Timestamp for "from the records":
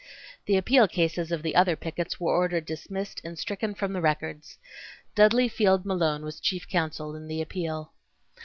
3.75-4.57